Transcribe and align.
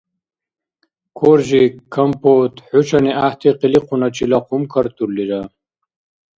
Коржик, 1.17 1.73
Компот 1.93 2.53
хӀушани 2.67 3.11
гӀяхӀти 3.17 3.49
къиликъуначила 3.59 4.39
хъумкартурлира. 4.45 5.41